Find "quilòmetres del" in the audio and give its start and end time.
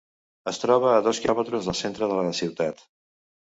1.27-1.79